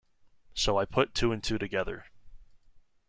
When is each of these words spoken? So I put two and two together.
So 0.55 0.79
I 0.79 0.85
put 0.85 1.13
two 1.13 1.31
and 1.31 1.43
two 1.43 1.59
together. 1.59 2.05